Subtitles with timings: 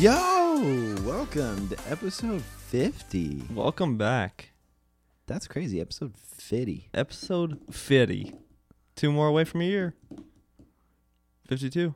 [0.00, 3.42] Yo, welcome to episode 50.
[3.52, 4.52] Welcome back.
[5.26, 5.78] That's crazy.
[5.78, 6.88] Episode 50.
[6.94, 8.32] Episode 50.
[8.96, 9.94] Two more away from a year.
[11.48, 11.94] 52.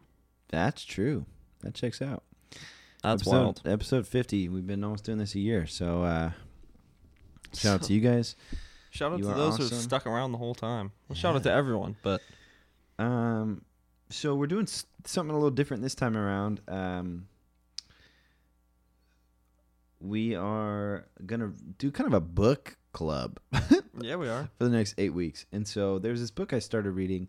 [0.51, 1.25] That's true.
[1.63, 2.25] That checks out.
[3.03, 3.63] That's episode, wild.
[3.65, 4.51] Episode 50.
[4.51, 5.67] We've been almost doing this a year.
[5.67, 6.33] So, uh,
[7.55, 8.37] shout out to you guys.
[8.91, 9.79] Shout out You to those who awesome.
[9.79, 10.93] stuck around the whole time.
[11.09, 12.21] Well, shout out to everyone, but
[12.99, 13.63] Um,
[14.11, 14.67] so we're doing
[15.07, 16.61] something a little different this time around.
[16.69, 17.29] Um,
[20.01, 23.41] we are gonna do kind of a book club
[24.01, 24.49] yeah, we are.
[24.57, 25.47] for the next eight weeks.
[25.53, 27.29] And so there's this book I started reading.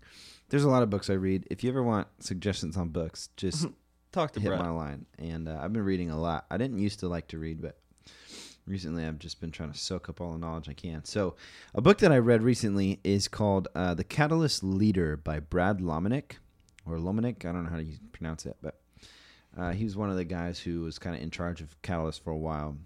[0.49, 1.47] There's a lot of books I read.
[1.49, 3.67] If you ever want suggestions on books, just
[4.11, 4.59] Talk to hit Brett.
[4.61, 5.05] my line.
[5.17, 6.45] And uh, I've been reading a lot.
[6.49, 7.77] I didn't used to like to read, but
[8.66, 11.03] recently I've just been trying to soak up all the knowledge I can.
[11.03, 11.35] So
[11.73, 16.33] a book that I read recently is called uh, The Catalyst Leader by Brad Lomenick
[16.85, 17.44] or Lomenick.
[17.45, 18.79] I don't know how to pronounce it, but
[19.58, 22.23] uh, he was one of the guys who was kind of in charge of Catalyst
[22.23, 22.78] for a while.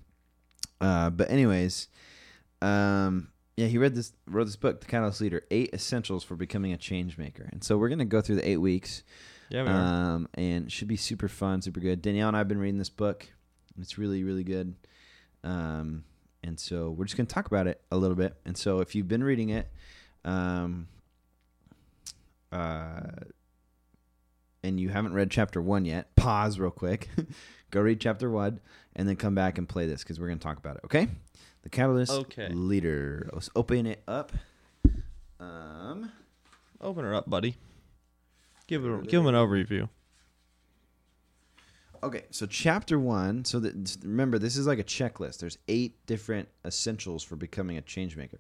[0.82, 1.88] Uh, but anyways,
[2.62, 6.72] um, yeah, he read this, wrote this book, The Catalyst Leader: Eight Essentials for Becoming
[6.74, 7.50] a Change Maker.
[7.52, 9.04] And so we're gonna go through the eight weeks,
[9.50, 12.02] Yeah, we um, and should be super fun, super good.
[12.02, 13.28] Danielle and I have been reading this book.
[13.80, 14.76] It's really, really good.
[15.44, 16.04] Um,
[16.44, 18.36] and so we're just gonna talk about it a little bit.
[18.46, 19.70] And so if you've been reading it,
[20.24, 20.88] um,
[22.52, 23.02] uh,
[24.64, 27.10] and you haven't read chapter one yet, pause real quick,
[27.72, 28.60] go read chapter one,
[28.96, 30.82] and then come back and play this because we're gonna talk about it.
[30.86, 31.08] Okay?
[31.64, 32.50] The Catalyst Okay.
[32.50, 33.30] Leader.
[33.34, 34.32] Let's open it up.
[35.40, 36.12] Um.
[36.82, 37.58] Open her up, buddy.
[38.68, 39.08] Give it.
[39.10, 39.90] Give him an overview.
[42.02, 43.44] Okay, so chapter one.
[43.44, 45.40] So that remember, this is like a checklist.
[45.40, 48.40] There's eight different essentials for becoming a change maker.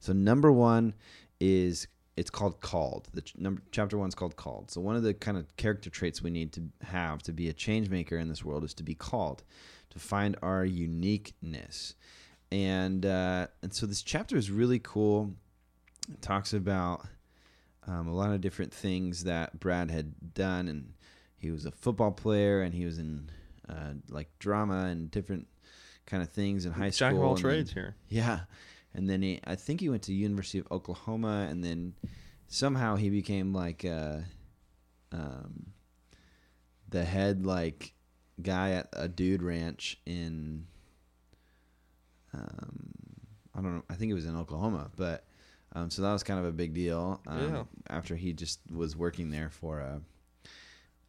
[0.00, 0.94] So number one
[1.40, 3.08] is it's called called.
[3.14, 4.70] The ch- number chapter one is called called.
[4.70, 7.52] So one of the kind of character traits we need to have to be a
[7.52, 9.42] change maker in this world is to be called,
[9.90, 11.94] to find our uniqueness,
[12.50, 15.34] and uh, and so this chapter is really cool.
[16.12, 17.06] It talks about
[17.86, 20.92] um, a lot of different things that Brad had done and
[21.38, 23.30] he was a football player and he was in
[23.68, 25.46] uh, like drama and different
[26.06, 27.08] kind of things in high school.
[27.08, 27.94] Jack of all and then- trades here.
[28.08, 28.40] yeah,
[28.94, 31.94] and then he, I think he went to University of Oklahoma, and then
[32.48, 34.18] somehow he became like uh,
[35.12, 35.72] um,
[36.88, 37.92] the head like
[38.42, 40.66] guy at a dude ranch in.
[42.34, 42.92] Um,
[43.54, 43.84] I don't know.
[43.90, 45.24] I think it was in Oklahoma, but
[45.74, 47.20] um, so that was kind of a big deal.
[47.26, 47.62] Um, Yeah.
[47.88, 50.00] After he just was working there for a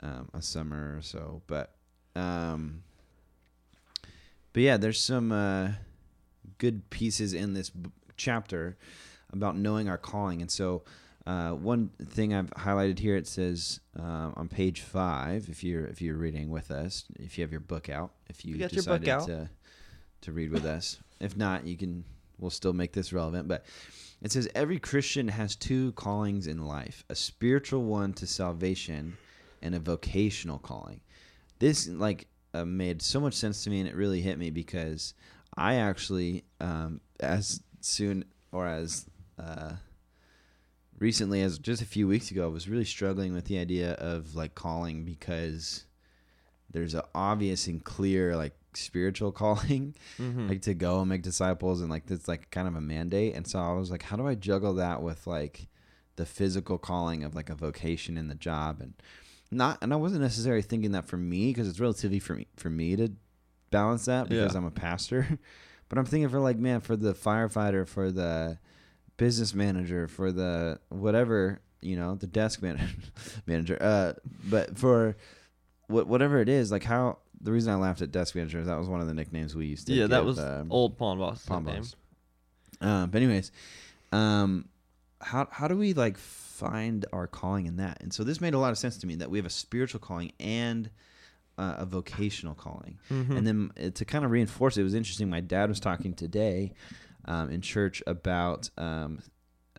[0.02, 1.76] um, a summer or so, but
[2.16, 2.84] um,
[4.54, 5.72] but yeah, there's some uh,
[6.58, 8.78] good pieces in this b- chapter
[9.32, 10.84] about knowing our calling, and so.
[11.28, 15.48] Uh, one thing I've highlighted here it says um, on page five.
[15.48, 18.54] If you're if you're reading with us, if you have your book out, if you,
[18.54, 19.50] You got your book decided to
[20.22, 22.04] to read with us, if not, you can.
[22.40, 23.66] We'll still make this relevant, but
[24.22, 29.18] it says every Christian has two callings in life: a spiritual one to salvation,
[29.62, 31.02] and a vocational calling.
[31.60, 35.14] This like uh, made so much sense to me, and it really hit me because
[35.58, 39.06] I actually, um, as soon or as
[39.38, 39.74] uh,
[40.98, 44.36] recently as just a few weeks ago, I was really struggling with the idea of
[44.36, 45.86] like calling because
[46.72, 50.50] there's an obvious and clear like spiritual calling Mm-hmm.
[50.50, 53.48] like to go and make disciples and like that's like kind of a mandate and
[53.48, 55.68] so i was like how do i juggle that with like
[56.18, 58.94] the physical calling of like a vocation in the job and
[59.50, 62.70] not and i wasn't necessarily thinking that for me because it's relatively for me for
[62.70, 63.12] me to
[63.72, 64.58] balance that because Yeah.
[64.60, 65.40] i'm a pastor
[65.90, 68.58] but i'm thinking for like man for the firefighter for the
[69.18, 72.80] business manager for the whatever you know the desk man-
[73.46, 74.14] manager uh
[74.50, 75.16] but for
[75.88, 78.78] what whatever it is like how the reason i laughed at desk manager is that
[78.78, 81.50] was one of the nicknames we used to yeah, that was um, old pawn boss.
[81.50, 81.64] Name.
[81.64, 81.96] Boss.
[82.82, 83.52] Um, but anyways,
[84.14, 84.66] um,
[85.22, 88.02] how how do we like find our calling in that?
[88.02, 90.00] And so this made a lot of sense to me that we have a spiritual
[90.00, 90.90] calling and
[91.60, 92.98] uh, a vocational calling.
[93.10, 93.38] Mhm.
[93.38, 95.30] And then uh, to kind of reinforce it, it was interesting.
[95.30, 96.74] My dad was talking today
[97.26, 99.20] um, in church about um,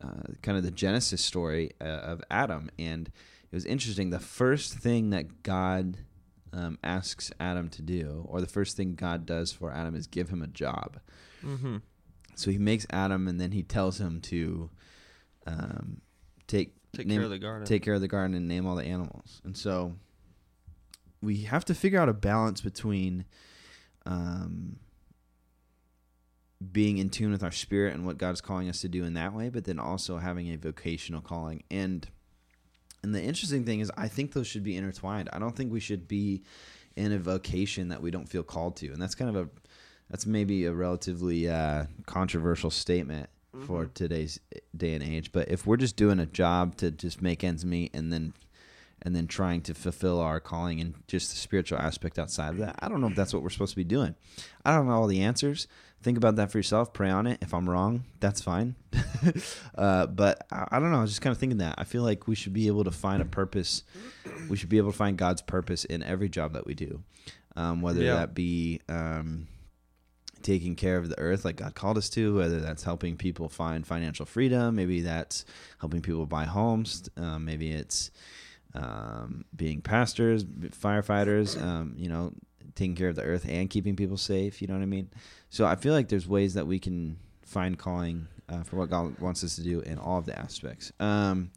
[0.02, 4.10] uh, kind of the Genesis story uh, of Adam, and it was interesting.
[4.10, 5.96] The first thing that God
[6.52, 10.28] um, asks Adam to do, or the first thing God does for Adam is give
[10.28, 10.98] him a job.
[11.44, 11.76] Mm-hmm.
[12.36, 14.70] So he makes Adam, and then he tells him to
[15.46, 16.00] um,
[16.46, 17.66] take Take name- care of the garden.
[17.66, 19.40] take care of the garden and name all the animals.
[19.44, 19.94] And so
[21.22, 23.24] we have to figure out a balance between
[24.06, 24.76] um,
[26.72, 29.32] being in tune with our spirit and what God's calling us to do in that
[29.32, 31.62] way, but then also having a vocational calling.
[31.70, 32.08] And
[33.02, 35.30] and the interesting thing is I think those should be intertwined.
[35.32, 36.42] I don't think we should be
[36.96, 38.88] in a vocation that we don't feel called to.
[38.88, 39.48] And that's kind of a
[40.10, 43.30] that's maybe a relatively uh, controversial statement
[43.66, 44.38] for today's
[44.76, 45.32] day and age.
[45.32, 48.34] But if we're just doing a job to just make ends meet and then
[49.02, 52.76] and then trying to fulfill our calling and just the spiritual aspect outside of that,
[52.80, 54.14] I don't know if that's what we're supposed to be doing.
[54.64, 55.66] I don't know all the answers.
[56.02, 56.92] Think about that for yourself.
[56.94, 57.38] Pray on it.
[57.42, 58.74] If I'm wrong, that's fine.
[59.74, 60.98] uh, but I, I don't know.
[60.98, 61.74] I was just kind of thinking that.
[61.76, 63.82] I feel like we should be able to find a purpose.
[64.48, 67.02] We should be able to find God's purpose in every job that we do,
[67.54, 68.14] um, whether Yeah.
[68.14, 69.46] that be um,
[70.42, 73.86] taking care of the earth like God called us to, whether that's helping people find
[73.86, 75.44] financial freedom, maybe that's
[75.80, 78.10] helping people buy homes, um, maybe it's
[78.74, 82.32] um, being pastors, firefighters, um, you know,
[82.74, 84.62] taking care of the earth and keeping people safe.
[84.62, 85.10] You know what I mean?
[85.48, 89.18] So I feel like there's ways that we can find calling uh, for what God
[89.18, 90.92] wants us to do in all of the aspects.
[91.00, 91.50] Um,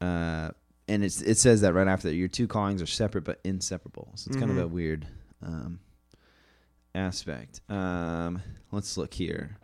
[0.00, 0.50] uh,
[0.86, 4.10] and it's it says that right after that your two callings are separate but inseparable.
[4.14, 5.06] So it's kind of a weird
[5.42, 5.80] um,
[6.94, 7.60] aspect.
[7.68, 8.40] Um,
[8.72, 9.58] let's look here.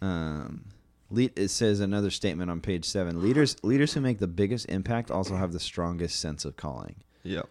[0.00, 0.66] Um,
[1.14, 3.22] it says another statement on page seven.
[3.22, 6.96] Leaders leaders who make the biggest impact also have the strongest sense of calling.
[7.22, 7.48] Yep.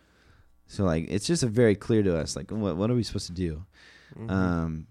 [0.68, 3.28] So like it's just a very clear to us like what what are we supposed
[3.28, 3.66] to do?
[4.18, 4.30] Mhm.
[4.32, 4.88] Um,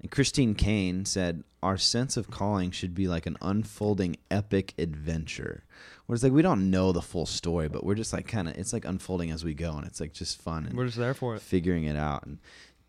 [0.00, 5.62] and Christine Kane said, Our sense of calling should be like an unfolding epic adventure.
[6.06, 8.56] Where it's like we don't know the full story, but we're just like kind of,
[8.58, 11.14] it's like unfolding as we go, and it's like just fun and We're just there
[11.14, 11.42] for it.
[11.42, 12.26] figuring it out.
[12.26, 12.38] And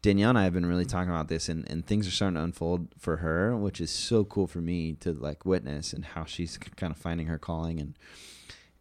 [0.03, 2.43] Danielle and I have been really talking about this, and, and things are starting to
[2.43, 6.57] unfold for her, which is so cool for me to like witness and how she's
[6.57, 7.97] kind of finding her calling, and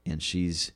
[0.04, 0.72] and she's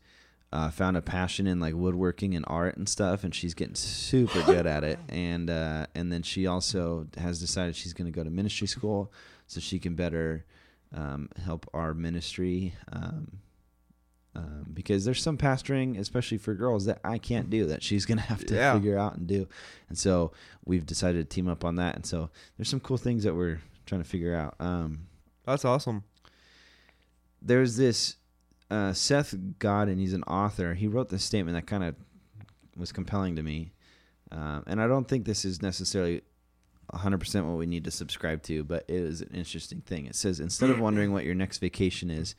[0.53, 4.41] uh, found a passion in like woodworking and art and stuff, and she's getting super
[4.47, 5.01] good at it.
[5.09, 9.13] And uh, and then she also has decided she's going to go to ministry school
[9.49, 10.45] so she can better
[10.95, 12.73] um, help our ministry.
[12.93, 13.41] Um,
[14.37, 18.21] um, because there's some pastoring, especially for girls, that I can't do that she's gonna
[18.33, 18.75] have to Yeah.
[18.75, 19.49] figure out and do,
[19.89, 20.33] and so
[20.65, 21.97] we've decided to team up on that.
[21.97, 24.55] And so there's some cool things that we're trying to figure out.
[24.61, 25.07] Um,
[25.47, 26.05] That's awesome.
[27.41, 28.17] there's this
[28.71, 29.99] uh, Seth Godin.
[29.99, 30.75] He's an author.
[30.75, 31.95] He wrote this statement that kind of
[32.77, 33.73] was compelling to me,
[34.33, 36.23] um, and I don't think this is necessarily
[36.93, 40.07] 100% what we need to subscribe to, but it is an interesting thing.
[40.07, 42.35] It says instead of wondering what your next vacation is,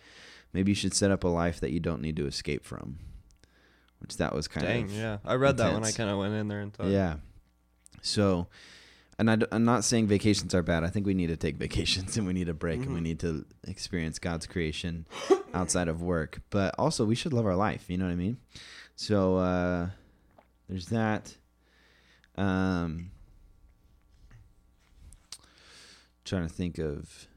[0.58, 2.98] maybe you should set up a life that you don't need to escape from.
[4.00, 5.18] Which that was kind Dang, of yeah.
[5.24, 7.18] I read that when I kind of went in there and thought, yeah.
[8.02, 8.48] So,
[9.20, 10.84] and I, am not saying vacations are bad.
[10.84, 13.04] I think we need to take vacations and we need a break and we Mhm.
[13.04, 15.06] need to experience God's creation
[15.54, 16.42] outside of work.
[16.50, 17.86] But also, we should love our life.
[17.88, 18.38] You know what I mean?
[18.96, 19.90] So, uh,
[20.68, 21.38] there's that.
[22.36, 23.12] Um,
[26.26, 27.28] trying to think of.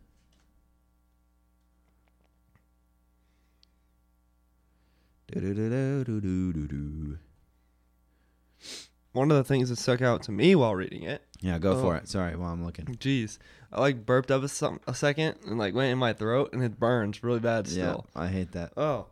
[9.13, 11.81] One of the things that stuck out to me while reading it, Yeah, go Oh.
[11.83, 12.09] for it.
[12.09, 12.85] Sorry, while I'm looking.
[12.87, 13.39] jeez,
[13.73, 16.63] I like burped up a, some, a second and like went in my throat and
[16.63, 18.07] it burns really bad still.
[18.15, 18.73] Yeah, I hate that.
[18.77, 19.07] Oh.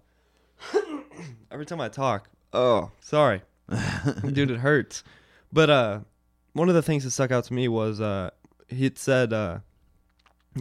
[1.50, 2.28] Every time I talk.
[2.52, 3.42] Oh, sorry.
[4.32, 5.02] Dude, it hurts.
[5.52, 6.00] But uh
[6.52, 8.30] one of the things that stuck out to me was uh
[8.68, 9.58] he said uh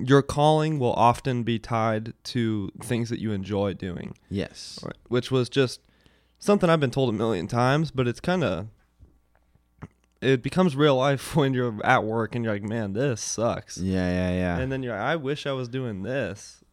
[0.05, 4.79] your calling will often be tied to things that you enjoy doing, yes.
[5.07, 5.81] which was just
[6.39, 8.67] something I've been told a million times, but it's kind of
[10.21, 14.09] it becomes real life when you're at work and you're like, "Man, this sucks." Yeah,
[14.09, 14.57] yeah, yeah.
[14.57, 16.63] and then you're like, I wish I was doing this.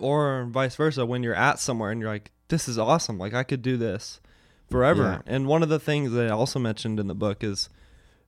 [0.00, 3.18] Or vice versa, when you're at somewhere and you're like, this is awesome.
[3.18, 4.20] Like, I could do this
[4.68, 5.22] forever.
[5.24, 5.32] Yeah.
[5.32, 7.68] And one of the things that I also mentioned in the book is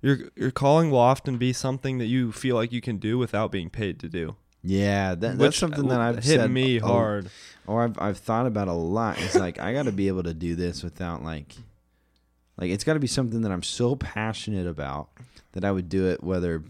[0.03, 3.51] your, your calling will often be something that you feel like you can do without
[3.51, 4.37] being paid to do.
[4.63, 7.31] yeah, that, that's something that I've hit said me hard.
[7.67, 9.19] or I've I've thought about a lot.
[9.21, 11.55] It's like I got to be able to do this without like,
[12.57, 15.09] like it's got to be something that I'm so passionate about
[15.53, 16.63] that I would do it whether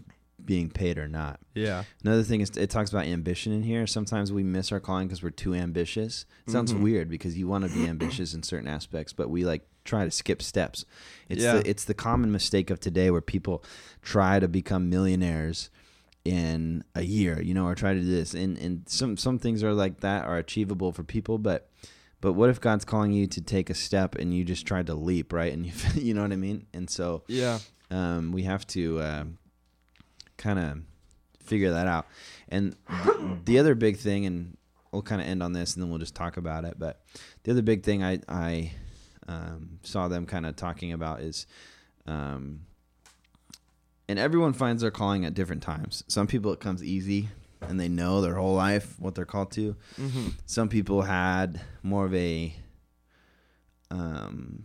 [0.43, 1.39] being paid or not.
[1.53, 1.83] Yeah.
[2.03, 3.85] Another thing is it talks about ambition in here.
[3.85, 6.25] Sometimes we miss our calling because we're too ambitious.
[6.47, 6.81] It sounds Mhm.
[6.81, 10.11] weird because you want to be ambitious in certain aspects, but we like try to
[10.11, 10.85] skip steps.
[11.29, 11.55] It's Yeah.
[11.57, 13.63] the it's the common mistake of today where people
[14.01, 15.69] try to become millionaires
[16.25, 18.33] in a year, you know, or try to do this.
[18.33, 21.61] And and some some things are like that are achievable for people, but
[22.21, 24.93] But what if God's calling you to take a step and you just tried to
[24.93, 25.53] leap, right?
[25.53, 25.71] And you,
[26.07, 26.65] you know what I mean?
[26.73, 27.59] And so Yeah.
[27.89, 29.23] um, we have to uh,
[30.37, 30.81] kind of
[31.39, 32.05] figure that out.
[32.49, 34.57] And th- the other big thing, and
[34.91, 36.75] we'll kind of end on this, and then we'll just talk about it.
[36.77, 37.01] But
[37.43, 38.73] the other big thing I I
[39.29, 41.45] um, saw them kind of talking about is,
[42.07, 42.61] um,
[44.07, 46.03] and everyone finds their calling at different times.
[46.07, 47.29] Some people it comes easy,
[47.61, 49.75] and they know their whole life what they're called to.
[49.99, 50.27] Mm-hmm.
[50.47, 52.55] Some people had more of a
[53.91, 54.63] um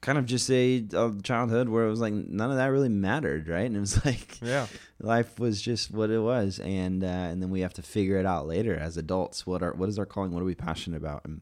[0.00, 3.48] kind of just a, a childhood where it was like none of that really mattered,
[3.48, 3.66] right?
[3.66, 4.66] And it was like Yeah.
[5.00, 8.26] life was just what it was, and uh, and then we have to figure it
[8.26, 9.46] out later as adults.
[9.46, 10.32] What are what is our calling?
[10.32, 11.24] What are we passionate about?
[11.24, 11.40] And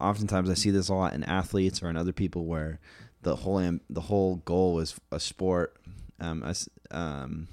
[0.00, 2.80] oftentimes I see this a lot in athletes or in other people where
[3.22, 5.76] the whole am- the whole goal was a sport,
[6.20, 6.52] um,
[6.90, 7.48] um,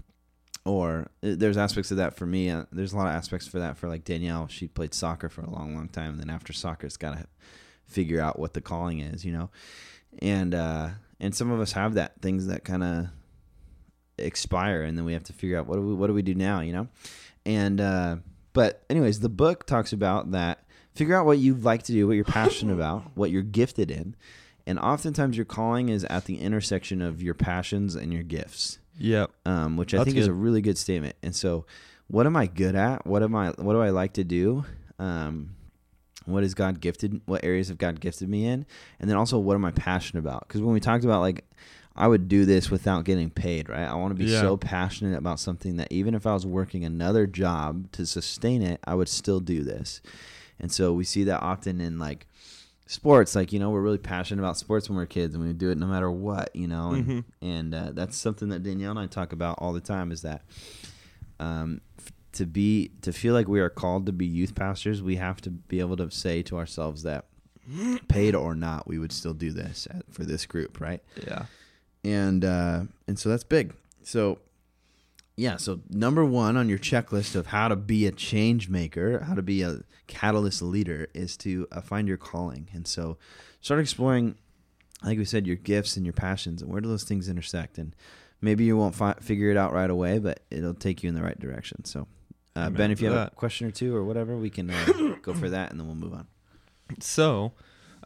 [0.65, 2.49] or uh, there's aspects of that for me.
[2.49, 4.47] Uh, there's a lot of aspects for that for like Danielle.
[4.47, 7.25] She played soccer for a long, long time, and then after soccer, it's got to
[7.85, 9.49] figure out what the calling is, you know.
[10.19, 10.89] And uh,
[11.19, 13.07] and some of us have that things that kind of
[14.17, 16.35] expire, and then we have to figure out what do we what do we do
[16.35, 16.87] now, you know.
[17.45, 18.17] And uh,
[18.53, 20.63] but anyways, the book talks about that.
[20.97, 24.15] Figure out what you like to do, what you're passionate about, what you're gifted in,
[24.65, 29.29] and oftentimes your calling is at the intersection of your passions and your gifts Yep.
[29.45, 31.15] um, which I That's think is a really good statement.
[31.21, 31.65] And so,
[32.07, 33.05] what am I good at?
[33.05, 33.49] What am I?
[33.51, 34.65] What do I like to do?
[34.97, 35.51] Um,
[36.25, 37.21] what is God gifted?
[37.25, 38.65] What areas have God gifted me in?
[38.99, 40.47] And then also, what am I passionate about?
[40.47, 41.45] Because when we talked about like,
[41.95, 43.87] I would do this without getting paid, right?
[43.87, 44.41] I want to be Yeah.
[44.41, 48.79] so passionate about something that even if I was working another job to sustain it,
[48.83, 50.01] I would still do this.
[50.59, 52.25] And so we see that often in like
[52.89, 55.69] sports like you know we're really passionate about sports when we're kids and we do
[55.69, 57.23] it no matter what you know and, Mhm.
[57.41, 60.41] and uh, that's something that danielle and i talk about all the time is that
[61.41, 65.17] um, f- to be to feel like we are called to be youth pastors we
[65.17, 67.25] have to be able to say to ourselves that
[68.07, 71.45] paid or not we would still do this at, for this group right Yeah.
[72.05, 73.73] and uh, and so that's big.
[74.03, 74.39] So
[75.37, 79.35] yeah, so number one on your checklist of how to be a change maker, how
[79.35, 82.67] to be a catalyst leader, is to uh, find your calling.
[82.73, 83.17] And so
[83.61, 84.35] start exploring,
[85.03, 87.77] like we said, your gifts and your passions, and where do those things intersect?
[87.77, 87.95] And
[88.41, 91.23] maybe you won't fi- figure it out right away, but it'll take you in the
[91.23, 91.85] right direction.
[91.85, 92.07] So.
[92.55, 95.31] Uh, ben, if you have a question or two or whatever, we can uh, go
[95.35, 96.25] for that, and then we'll move on.
[96.99, 97.51] So,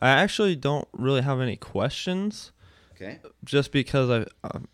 [0.02, 2.52] I actually don't really have any questions,
[2.96, 3.20] Okay.
[3.46, 4.68] just because I, um,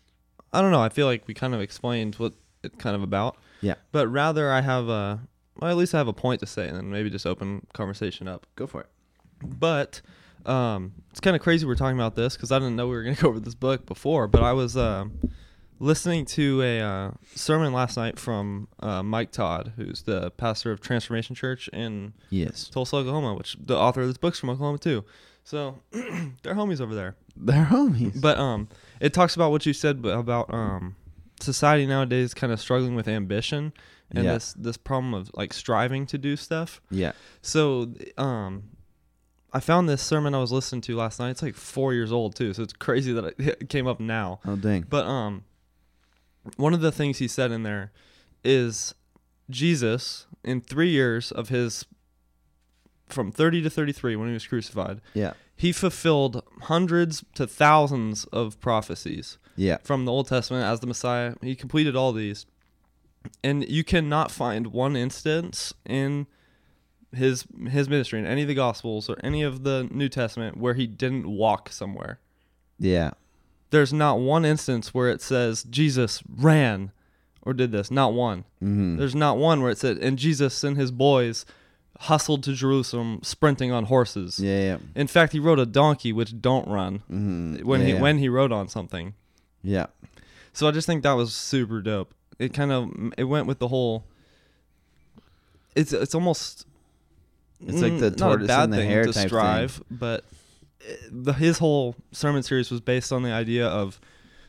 [0.52, 0.80] I don't know.
[0.80, 2.32] I feel like we kind of explained what
[2.68, 3.36] it's kind of about.
[3.60, 3.74] Yeah.
[3.92, 5.20] But rather, I have a,
[5.60, 8.28] well, at least I have a point to say, and then maybe just open conversation
[8.28, 8.46] up.
[8.56, 8.86] Go for it.
[9.42, 10.00] But
[10.46, 13.02] um, it's kind of crazy we're talking about this because I didn't know we were
[13.02, 14.28] going to go over this book before.
[14.28, 15.18] But I was um,
[15.80, 20.80] listening to a uh, sermon last night from uh, Mike Todd, who's the pastor of
[20.80, 22.68] Transformation Church in Yes.
[22.68, 25.04] Tulsa, Oklahoma, which the author of this book's from Oklahoma too.
[25.44, 27.16] So they're homies over there.
[27.36, 28.20] They're homies.
[28.20, 28.68] But um,
[29.00, 30.96] it talks about what you said about um,
[31.40, 33.72] society nowadays is kind of struggling with ambition
[34.10, 34.34] and Yeah.
[34.34, 36.80] this this problem of like striving to do stuff.
[36.90, 37.12] yeah.
[37.42, 38.70] So, um,
[39.52, 41.30] I found this sermon I was listening to last night.
[41.30, 44.40] It's like four years old too, so it's crazy that it came up now.
[44.46, 44.84] Oh, dang.
[44.88, 45.44] But um,
[46.56, 47.92] one of the things he said in there
[48.44, 48.94] is
[49.50, 51.86] Jesus in three years of his
[53.08, 55.32] from 30 to 33 when he was crucified Yeah.
[55.56, 59.78] he fulfilled hundreds to thousands of prophecies Yeah.
[59.82, 62.46] from the old testament as the messiah he completed all these
[63.44, 66.26] and you cannot find one instance in
[67.14, 70.74] his his ministry in any of the gospels or any of the new testament where
[70.74, 72.20] he didn't walk somewhere
[72.78, 73.10] Yeah.
[73.70, 76.92] there's not one instance where it says jesus ran
[77.42, 78.96] or did this not one Mm-hmm.
[78.98, 81.44] there's not one where it said and jesus and his boys
[82.00, 84.60] hustled to jerusalem sprinting on horses Yeah.
[84.60, 84.78] Yeah.
[84.94, 87.66] in fact he rode a donkey which don't run Mm-hmm.
[87.66, 88.00] when yeah, he yeah.
[88.00, 89.14] when he rode on something
[89.62, 89.86] yeah.
[90.52, 93.68] so i just think that was super dope it kind of it went with the
[93.68, 94.04] whole
[95.74, 96.66] it's it's almost
[97.66, 99.84] It's like the mm, not a tortoise bad and the thing hare to type thing.
[99.90, 100.24] but
[100.88, 104.00] uh, the, his whole sermon series was based on the idea of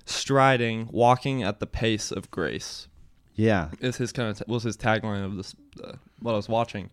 [0.06, 2.88] striding walking at the pace of grace
[3.36, 3.70] Yeah.
[3.80, 6.90] is his kind of was his tagline of this uh, what I was watching.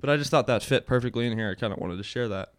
[0.00, 1.50] But I just thought that fit perfectly in here.
[1.50, 2.52] I kind of wanted to share that.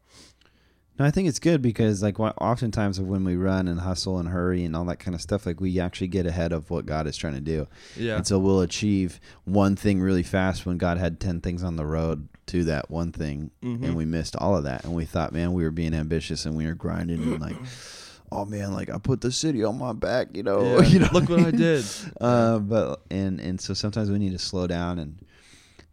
[0.98, 4.64] No, I think it's good because like oftentimes when we run and hustle and hurry
[4.64, 7.18] and all that kind of stuff, like we actually get ahead of what God is
[7.18, 8.16] trying to do, Yeah.
[8.18, 11.86] and so we'll achieve one thing really fast when God had ten things on the
[11.86, 13.84] road to that one thing, Mhm.
[13.84, 16.56] and we missed all of that, and we thought, man, we were being ambitious and
[16.56, 17.58] we were grinding and like,
[18.32, 20.82] oh man, like I put the city on my back, you know, Yeah.
[20.88, 21.84] you know, Look what I did.
[22.22, 25.20] uh, but and and so sometimes we need to slow down and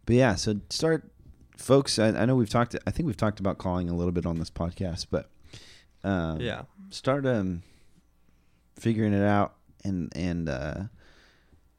[0.05, 1.09] but yeah so start
[1.57, 2.75] folks, I, I know we've talked.
[2.87, 5.29] I think we've talked about calling a little bit on this podcast, but
[6.03, 6.63] um, yeah.
[6.89, 7.63] start um
[8.79, 10.83] figuring it out and and uh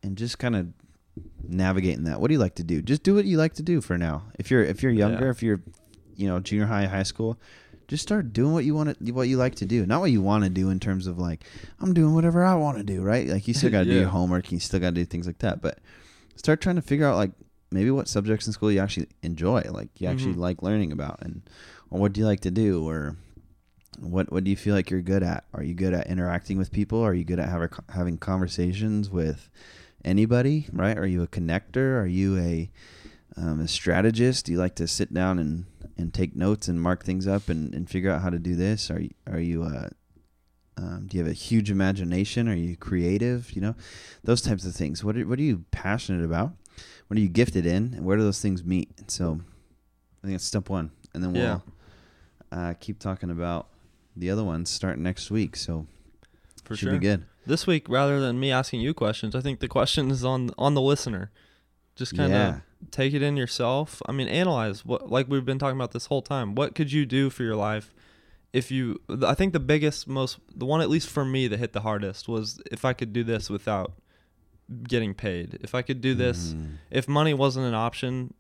[0.03, 0.69] and just kind of
[1.47, 2.21] navigating that.
[2.21, 2.83] What do you like to do?
[2.83, 4.25] Just do what you like to do for now.
[4.39, 5.31] If you're if you're younger, Yeah.
[5.31, 5.61] if you're
[6.17, 7.39] you know junior high, high school,
[7.89, 9.85] just start doing what you want to what you like to do.
[9.87, 11.45] Not what you want to do in terms of like
[11.81, 13.29] I'm doing whatever I want to do, right?
[13.29, 15.39] Like you still got to do your homework, you still got to do things like
[15.39, 15.79] that, but
[16.37, 17.33] start trying to figure out like
[17.71, 20.39] maybe what subjects in school you actually enjoy, like you actually Mhm.
[20.39, 21.43] like learning about and
[21.91, 23.17] or what do you like to do or
[24.01, 25.45] what what do you feel like you're good at?
[25.55, 27.01] Are you good at interacting with people?
[27.01, 29.49] Are you good at having having conversations with
[30.05, 30.67] anybody?
[30.73, 30.97] Right?
[30.99, 32.01] Are you a connector?
[32.01, 32.71] Are you a
[33.37, 34.47] um, a strategist?
[34.47, 35.65] Do you like to sit down and,
[35.99, 38.91] and take notes and mark things up and, and figure out how to do this?
[38.91, 39.89] Are you are you uh,
[40.77, 42.49] um, do you have a huge imagination?
[42.49, 43.53] Are you creative?
[43.53, 43.75] You know,
[44.25, 45.05] those types of things.
[45.05, 46.53] What are, what are you passionate about?
[47.07, 47.95] What are you gifted in?
[47.95, 48.91] And where do those things meet?
[48.99, 49.41] And so,
[50.23, 51.61] I think that's step one, and then we'll Yeah.
[52.53, 53.69] uh, keep talking about
[54.17, 55.57] the other ones starting next week.
[55.57, 55.87] So
[56.65, 56.93] For should sure.
[56.93, 57.25] be good.
[57.47, 60.75] This week, rather than me asking you questions, I think the question is on on
[60.75, 61.31] the listener.
[61.95, 62.61] Just kind of Yeah.
[62.91, 64.01] take it in yourself.
[64.07, 66.55] I mean, analyze what like we've been talking about this whole time.
[66.55, 67.93] What could you do for your life
[68.53, 69.01] if you?
[69.27, 72.29] I think the biggest, most the one at least for me that hit the hardest
[72.29, 73.93] was if I could do this without
[74.89, 75.59] getting paid.
[75.63, 76.77] If I could do this, Mhm.
[76.91, 78.35] if money wasn't an option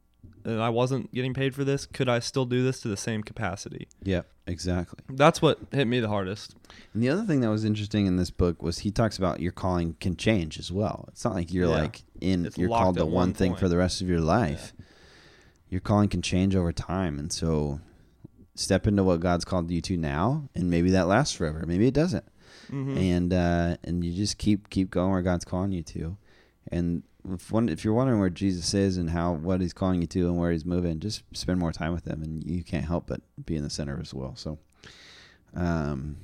[0.44, 3.22] and I wasn't getting paid for this, could I still do this to the same
[3.22, 3.88] capacity?
[4.02, 5.00] Yeah, exactly.
[5.10, 6.54] That's what hit me the hardest.
[6.92, 9.52] And the other thing that was interesting in this book was he talks about your
[9.52, 11.06] calling can change as well.
[11.08, 11.80] It's not like you're Yeah.
[11.82, 13.60] like in It's you're called to one thing point.
[13.60, 14.72] for the rest of your life.
[15.68, 17.80] Your calling can change over time, and so
[18.54, 21.64] step into what God's called you to now, and maybe that lasts forever.
[21.66, 22.24] Maybe it doesn't.
[22.70, 22.96] Mhm.
[22.96, 26.16] and uh, and you just keep keep going where God's calling you to.
[26.72, 27.02] And
[27.32, 30.26] if one, if you're wondering where Jesus is and how what He's calling you to
[30.28, 33.20] and where He's moving, just spend more time with Him, and you can't help but
[33.44, 34.34] be in the center as well.
[34.36, 34.58] So,
[35.54, 36.16] um,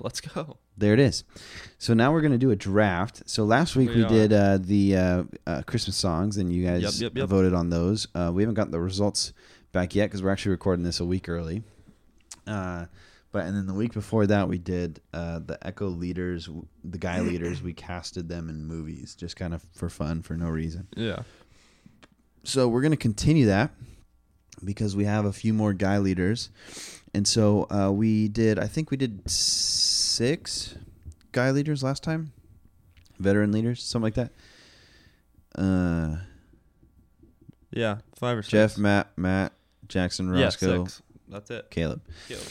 [0.00, 0.56] Let's go.
[0.76, 1.22] there it is.
[1.78, 3.22] So now we're gonna do a draft.
[3.26, 6.82] So last week We we, did uh, the uh, uh, Christmas songs, and you guys
[6.82, 7.28] Yep, yep, yep.
[7.28, 8.08] voted on those.
[8.14, 9.32] Uh, we haven't gotten the results
[9.72, 11.62] back yet because we're actually recording this a week early.
[13.34, 16.48] But and then the week before that, we did uh, the Echo leaders,
[16.84, 17.60] the guy leaders.
[17.64, 20.86] We casted them in movies, just kind of for fun, for no reason.
[20.96, 21.24] Yeah.
[22.44, 23.72] So we're gonna continue that
[24.64, 26.50] because we have a few more guy leaders,
[27.12, 28.56] and so uh, we did.
[28.60, 30.76] I think we did six
[31.32, 32.32] guy leaders last time,
[33.18, 34.30] veteran leaders, something like that.
[35.60, 36.18] Uh,
[37.72, 37.96] Yeah.
[38.14, 38.52] Five or six.
[38.52, 39.52] Jeff, Matt, Matt,
[39.88, 40.78] Jackson, Roscoe.
[40.78, 41.02] Yeah, six.
[41.26, 41.68] That's it.
[41.72, 42.00] Caleb.
[42.28, 42.46] Caleb.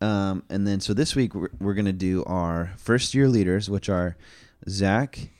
[0.00, 3.88] Um, and then so this week we're, we're gonna do our first year leaders, which
[3.88, 4.16] are
[4.68, 5.30] Zach,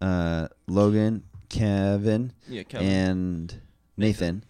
[0.00, 2.88] uh, Logan, Kevin, Yeah, Kevin.
[2.88, 3.60] and
[3.96, 4.44] Nathan.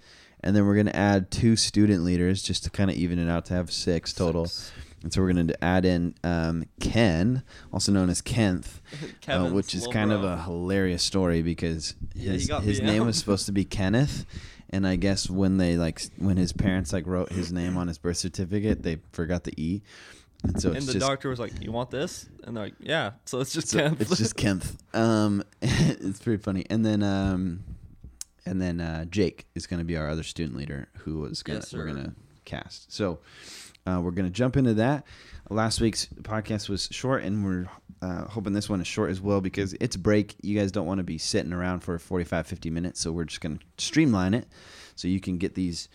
[0.44, 3.30] And then we're going to add two student leaders just to kind of even it
[3.30, 4.46] out to have six total.
[4.46, 4.72] Six.
[5.04, 7.42] And so we're going to add in um, Ken,
[7.72, 8.80] also known as Kennth,
[9.28, 13.46] uh, which is kind of a hilarious story because his, got his name was supposed
[13.46, 14.26] to be Kenneth.
[14.72, 17.98] And I guess when they like when his parents like wrote his name on his
[17.98, 19.82] birth certificate, they forgot the e,
[20.42, 23.12] and so and the just doctor was like, "You want this?" And they're like, "Yeah."
[23.26, 24.00] So it's just so Kemp.
[24.00, 24.64] it's just Kemp.
[24.92, 26.64] Um, it's pretty funny.
[26.68, 27.62] And then um,
[28.44, 31.60] and then uh, Jake is going to be our other student leader who was gonna
[31.60, 32.92] Yes, we're gonna cast.
[32.92, 33.20] So
[33.86, 35.06] uh, we're gonna jump into that.
[35.48, 37.66] Last week's podcast was short, and we're
[38.02, 40.34] uh, hoping this one is short as well because it's break.
[40.42, 43.40] You guys don't want to be sitting around for 45, 50 minutes, so we're just
[43.40, 44.48] gonna streamline it
[44.96, 45.88] so you can get these,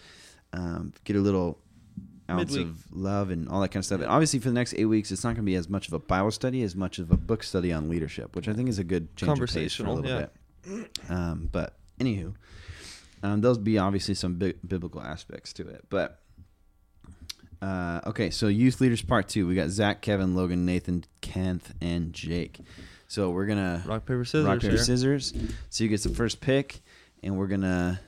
[0.53, 1.59] um, get a little
[2.29, 2.67] ounce Midweek.
[2.67, 4.01] of love and all that kind of stuff.
[4.01, 5.93] And obviously, for the next eight weeks, it's not going to be as much of
[5.93, 8.79] a Bible study as much of a book study on leadership, which I think is
[8.79, 10.27] a good change of pace for a little yeah.
[10.65, 10.89] bit.
[11.09, 12.35] Um, but anywho,
[13.23, 15.85] um, there'll be obviously some bi- biblical aspects to it.
[15.89, 16.21] But
[17.61, 19.47] uh, okay, so youth leaders part two.
[19.47, 22.59] We got Zach, Kevin, Logan, Nathan, Kent, and Jake.
[23.07, 24.45] So we're gonna rock paper scissors.
[24.45, 24.83] rock paper here.
[24.83, 25.33] scissors.
[25.69, 26.81] So you get the first pick,
[27.23, 27.99] and we're gonna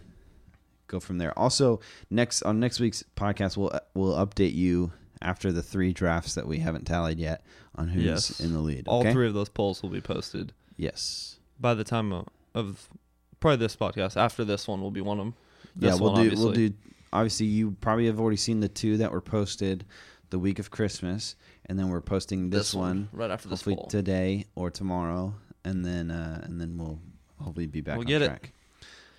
[0.87, 1.37] go from there.
[1.37, 6.47] Also, next on next week's podcast, we'll we'll update you after the three drafts that
[6.47, 7.43] we haven't tallied yet
[7.75, 8.39] on who's Yes.
[8.39, 8.87] in the lead.
[8.87, 9.11] All okay?
[9.13, 11.39] three of those polls will be posted Yes.
[11.59, 12.87] by the time of, of
[13.41, 14.15] probably this podcast.
[14.15, 15.33] After this one will be one of them.
[15.77, 16.35] yeah, we'll one, do.
[16.37, 16.73] We'll do.
[17.11, 19.85] Obviously, you probably have already seen the two that were posted
[20.29, 23.87] the week of Christmas, and then we're posting this, one, right after this hopefully poll.
[23.87, 25.33] today or tomorrow,
[25.65, 26.99] and then uh, and then we'll
[27.41, 28.51] hopefully be back We'll on get it.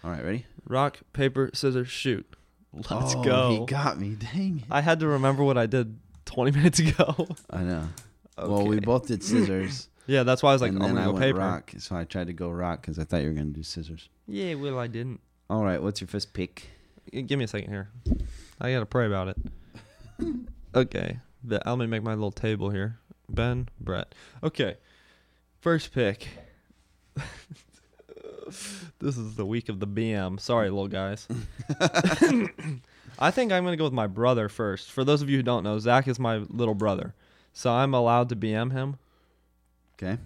[0.05, 0.47] All right, ready?
[0.67, 2.27] Rock paper scissors shoot.
[2.73, 3.51] Let's Oh, go.
[3.61, 4.11] He got me.
[4.15, 4.63] Dang.
[4.71, 7.29] I had to remember what I did 20 minutes ago.
[7.51, 7.89] I know.
[8.39, 11.09] Well, we both did scissors, Yeah, that's why I was like, and I'm then I
[11.09, 11.39] went paper.
[11.39, 11.73] rock.
[11.79, 14.09] So I tried to go rock because I thought you were gonna do scissors.
[14.29, 15.21] Yeah, well, I didn't.
[15.51, 16.69] All right, what's your first pick?
[17.13, 17.91] Give me a second here.
[18.61, 19.37] I gotta pray about it.
[20.73, 21.19] Okay.
[21.43, 22.97] The, let me make my little table here.
[23.29, 24.15] Ben, Brett.
[24.45, 24.77] Okay.
[25.59, 26.29] First pick.
[29.01, 30.39] this is the week of the BM.
[30.39, 31.27] Sorry, little guys.
[33.19, 34.93] I think I'm gonna go with my brother first.
[34.93, 37.15] For those of you who don't know, Zach is my little brother,
[37.53, 38.97] so I'm allowed to BM him,
[39.95, 40.19] Okay.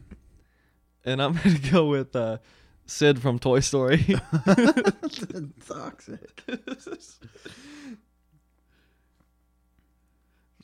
[1.05, 2.39] and I'm gonna go with uh,
[2.87, 4.05] Sid from Toy Story.
[5.67, 6.43] Toxic.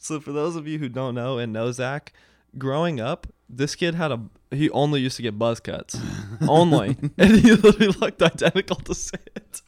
[0.01, 2.13] So for those of you who don't know and know Zach,
[2.57, 6.01] growing up, this kid had a he only used to get buzz cuts.
[6.49, 6.97] only.
[7.19, 9.61] and he literally looked identical to Sid.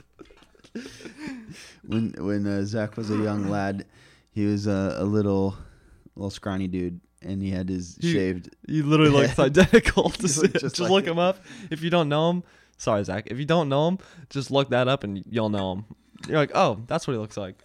[1.84, 3.84] When when uh, Zach was a young lad,
[4.30, 5.54] he was a, a little
[6.16, 8.54] little scrawny dude, and he had his He- shaved.
[8.66, 10.52] He literally looks identical to He Sid.
[10.52, 11.18] Just, just like look him.
[11.18, 11.38] up.
[11.70, 12.42] If you don't know him,
[12.78, 13.28] sorry Zach.
[13.30, 13.98] If you don't know him,
[14.30, 15.84] just look that up and you'll know him.
[16.28, 17.56] You're like, oh, that's what he looks like.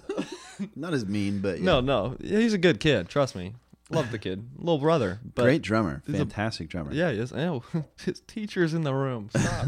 [0.76, 1.64] Not as mean, but yeah.
[1.64, 3.08] No, no, he's a good kid.
[3.08, 3.54] Trust me.
[3.92, 5.18] Love the kid, little brother.
[5.34, 6.92] But great drummer, he's a- fantastic drummer.
[6.92, 7.32] Yeah, is.
[7.32, 7.62] Ew.
[8.04, 9.30] His teacher's in the room.
[9.34, 9.66] Stop.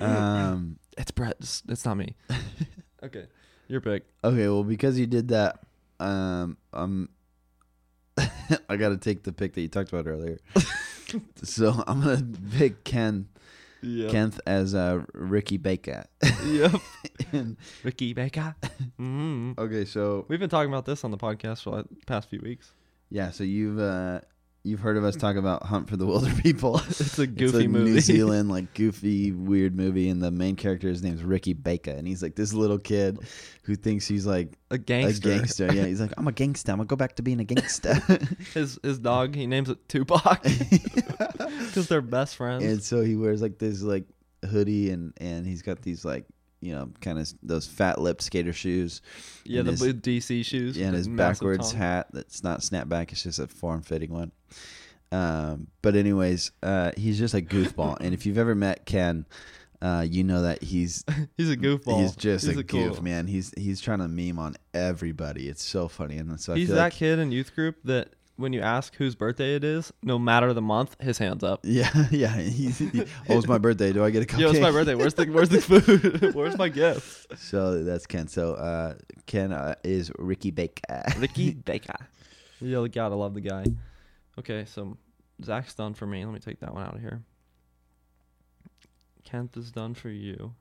[0.00, 0.78] Um.
[0.96, 1.36] It's Brett.
[1.40, 2.14] It's, it's not me.
[3.02, 3.26] okay,
[3.68, 4.04] your pick.
[4.24, 4.48] Okay.
[4.48, 5.60] Well, because you did that,
[6.00, 7.08] um, um,
[8.68, 10.38] I got to take the pick that you talked about earlier.
[11.42, 12.26] so I'm gonna
[12.56, 13.28] pick Ken
[13.80, 14.10] Yeah.
[14.10, 16.04] Kenneth as uh, Ricky Baker.
[16.46, 16.72] Yep.
[17.32, 18.54] And- Ricky Baker.
[18.96, 22.40] hmm okay, so We've been talking about this on the podcast for the past few
[22.40, 22.72] weeks.
[23.10, 24.20] yeah, so you've uh,
[24.68, 26.76] you've heard of us talk about Hunt for the Wilder People.
[26.88, 27.90] It's a It's goofy a movie.
[27.92, 32.06] New Zealand like goofy weird movie, and the main character his name's Ricky Baker, and
[32.06, 33.18] he's like this little kid
[33.62, 35.28] who thinks he's like a gangster.
[35.30, 35.72] a gangster.
[35.74, 36.72] Yeah, he's like I'm a gangster.
[36.72, 37.94] I'm gonna go back to being a gangster.
[38.54, 39.34] His his dog.
[39.34, 42.64] He names it Tupac because they're best friends.
[42.64, 44.04] and so he wears like this like
[44.48, 46.24] hoodie, and and he's got these like
[46.60, 49.00] you know kind of those fat lip skater shoes.
[49.44, 50.76] yeah, the his- blue DC shoes.
[50.76, 53.12] Yeah, and his backwards hat that's not snapback.
[53.12, 54.32] It's just a form fitting one.
[55.10, 59.24] Um, but anyways, uh, he's just a goofball, and if you've ever met Ken,
[59.80, 61.04] uh, you know that he's
[61.36, 62.02] He's a goofball.
[62.02, 63.26] he's just He's a, goof, cool- man.
[63.26, 65.48] He's he's trying to meme on everybody.
[65.48, 68.60] It's so funny, and so He's that like, kid in youth group that when you
[68.60, 71.60] ask whose birthday it is, no matter the month, his hands up.
[71.68, 72.34] Yeah, yeah.
[72.36, 73.04] He's, he, oh,
[73.36, 73.92] it's my birthday.
[73.92, 74.38] Do I get a cupcake?
[74.38, 74.94] Yo, it's my birthday.
[74.94, 76.34] Where's the where's the food?
[76.34, 77.38] where's my gift?
[77.38, 78.26] So that's Ken.
[78.26, 78.94] So uh,
[79.26, 81.04] Ken uh, is Ricky Baker.
[81.18, 82.08] Ricky Baker.
[82.60, 83.64] You gotta love the guy.
[84.38, 84.96] Okay, so
[85.44, 86.24] Zach's done for me.
[86.24, 87.22] Let me take that one out of here.
[89.24, 90.54] Kent is done for you.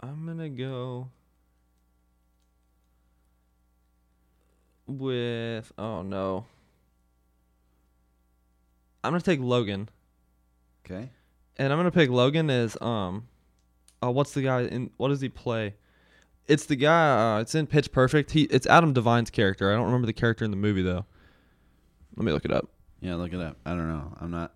[0.00, 1.10] I'm gonna go
[4.86, 6.46] with oh no.
[9.02, 9.88] I'm gonna take Logan.
[10.84, 11.10] Okay.
[11.56, 13.28] And I'm gonna pick Logan as um,
[14.02, 14.90] uh, what's the guy in?
[14.96, 15.74] What does he play?
[16.46, 17.36] It's the guy.
[17.36, 18.32] Uh, it's in Pitch Perfect.
[18.32, 19.72] He it's Adam Devine's character.
[19.72, 21.06] I don't remember the character in the movie though.
[22.16, 22.68] Let me look it up.
[23.00, 23.56] Yeah, look it up.
[23.66, 24.16] I don't know.
[24.20, 24.54] I'm not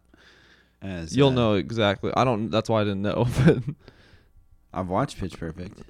[0.80, 2.12] as You'll uh, know exactly.
[2.16, 2.50] I don't.
[2.50, 3.26] That's why I didn't know.
[3.44, 3.62] But
[4.72, 5.80] I've watched Pitch Perfect.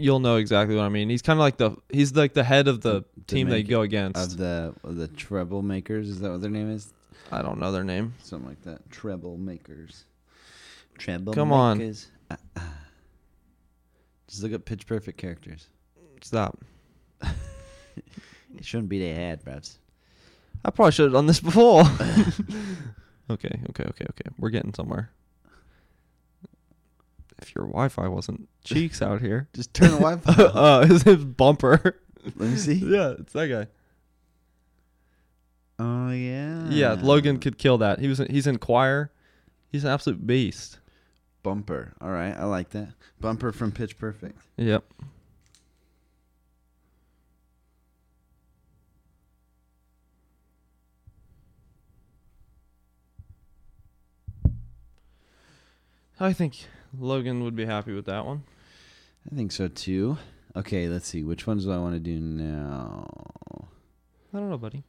[0.00, 1.08] You'll know exactly what I mean.
[1.10, 1.76] He's kind of like the.
[1.90, 4.20] He's like the head of the, The- team they go against.
[4.20, 6.92] Of the of the Treble Makers, is that what their name is?
[7.32, 8.14] I don't know their name.
[8.22, 8.90] Something like that.
[8.90, 10.04] Treble Makers.
[10.98, 11.78] Treble Come on.
[11.78, 12.10] Makers.
[12.30, 12.60] Uh, uh.
[14.28, 15.68] Just look up Pitch Perfect characters.
[16.22, 16.58] Stop.
[18.56, 19.78] It shouldn't be they had, bros.
[20.64, 21.80] I probably should have done this before.
[23.30, 24.30] okay, okay, okay, okay.
[24.38, 25.10] We're getting somewhere.
[27.42, 29.48] If your Wi-Fi wasn't cheeks out here.
[29.54, 30.32] Just turn the Wi-Fi.
[30.42, 32.00] uh, his name's Bumper.
[32.24, 32.74] Let me see.
[32.84, 33.66] yeah, it's that guy.
[35.82, 36.68] Oh yeah.
[36.68, 38.00] Yeah, Logan could kill that.
[38.00, 38.18] He was.
[38.18, 39.10] He's in choir.
[39.70, 40.78] He's an absolute beast.
[41.42, 41.94] Bumper.
[42.00, 42.92] All right, I like that.
[43.18, 44.38] Bumper from Pitch Perfect.
[44.56, 44.84] Yep.
[56.22, 56.66] I think
[56.98, 58.42] Logan would be happy with that one.
[59.30, 60.18] I think so too.
[60.56, 61.22] Okay, let's see.
[61.22, 63.06] Which ones do I want to do now?
[64.32, 64.82] I don't know, buddy.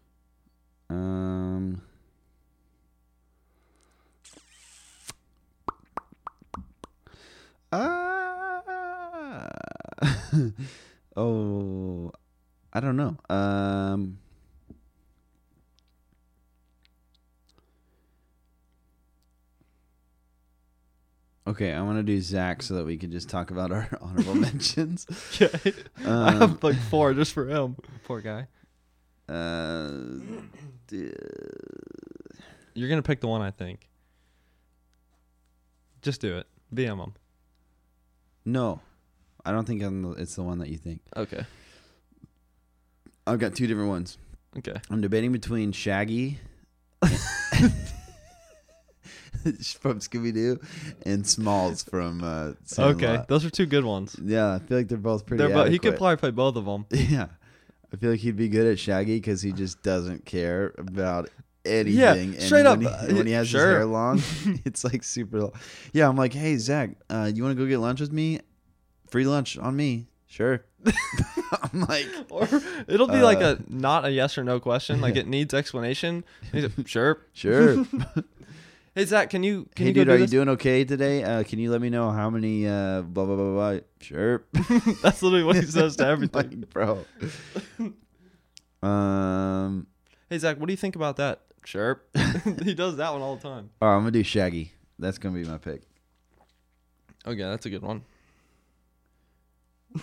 [0.89, 1.81] Um.
[7.71, 8.61] Ah.
[11.15, 12.11] oh,
[12.73, 13.17] I don't know.
[13.29, 14.17] Um.
[21.47, 24.35] Okay, I want to do Zach so that we can just talk about our honorable
[24.47, 25.07] mentions.
[25.41, 25.73] Okay.
[26.05, 27.75] I Um, have like four just for him.
[28.05, 28.47] Poor guy.
[29.27, 29.89] uh,
[30.87, 31.11] d-
[32.75, 33.87] You're gonna pick the one I think.
[36.01, 36.47] Just do it.
[36.73, 37.13] VM him.
[38.45, 38.79] No,
[39.45, 41.01] I don't think I'm the, it's the one that you think.
[41.15, 41.43] Okay.
[43.27, 44.17] I've got two different ones.
[44.57, 44.75] Okay.
[44.89, 46.39] I'm debating between Shaggy
[49.79, 50.59] from Scooby Doo
[51.05, 52.55] and Smalls from uh, Okay.
[52.65, 53.27] Sandlot.
[53.27, 54.15] Those are two good ones.
[54.23, 55.43] Yeah, I feel like they're both pretty.
[55.43, 56.85] They're bo- he could probably play both of them.
[56.91, 57.27] Yeah,
[57.93, 61.29] I feel like he'd be good at Shaggy because he just doesn't care about
[61.65, 62.33] anything.
[62.33, 63.67] and straight when up, He, when he has sure.
[63.67, 64.21] his hair long,
[64.65, 65.41] it's like super.
[65.41, 65.51] Long.
[65.93, 68.39] Yeah, I'm like, hey Zach, uh, you want to go get lunch with me?
[69.09, 70.07] Free lunch on me.
[70.27, 70.63] Sure.
[71.61, 72.47] I'm like, Or
[72.87, 75.01] it'll be like Uh, a not a yes or no question.
[75.01, 76.23] Like it needs explanation.
[76.53, 77.19] Like, sure.
[77.33, 77.85] sure.
[78.93, 80.31] Hey Zach, can you can hey you dude, do are you this?
[80.31, 81.23] doing okay today?
[81.23, 82.67] Uh, can you let me know how many?
[82.67, 83.79] Uh, blah blah blah blah.
[84.01, 84.43] Sure.
[85.01, 86.33] That's literally what he says to everything.
[86.33, 87.05] like, bro.
[88.83, 89.87] um.
[90.29, 91.41] Hey Zach, what do you think about that?
[91.63, 92.01] Sure.
[92.63, 93.69] he does that one all the time.
[93.81, 94.73] All right, I'm gonna do Shaggy.
[94.99, 95.83] That's gonna be my pick.
[97.25, 98.03] Okay, that's a good one.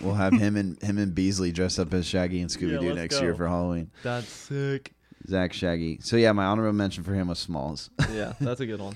[0.01, 2.95] We'll have him and him and Beasley dressed up as Shaggy and Scooby Doo let's
[2.95, 3.21] next go.
[3.23, 3.91] year for Halloween.
[4.03, 4.93] That's sick.
[5.29, 5.99] Zach Shaggy.
[6.01, 7.89] So yeah, my honorable mention for him was Smalls.
[8.11, 8.95] Yeah, that's a good one.